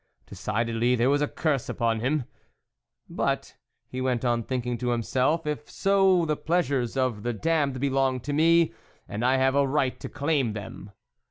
Decidedly 0.25 0.95
there 0.95 1.11
was 1.11 1.21
a 1.21 1.27
curse 1.27 1.69
upon 1.69 1.99
him. 1.99 2.21
44 3.03 3.15
But," 3.15 3.57
he 3.87 4.01
went 4.01 4.25
on 4.25 4.41
thinking 4.41 4.75
to 4.79 4.89
himself, 4.89 5.43
44 5.43 5.51
if 5.61 5.69
so, 5.69 6.25
the 6.25 6.35
pleasures 6.35 6.97
of 6.97 7.21
the 7.21 7.33
damned 7.33 7.79
belong 7.79 8.19
to 8.21 8.33
me, 8.33 8.73
and 9.07 9.23
I 9.23 9.37
have 9.37 9.53
a 9.53 9.67
right 9.67 9.99
to 9.99 10.09
claim 10.09 10.53
them." 10.53 10.89